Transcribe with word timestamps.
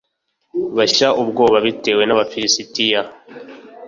bashya 0.77 1.07
ubwoba 1.21 1.57
bitewe 1.65 2.03
n’abafilisitiya 2.05 2.99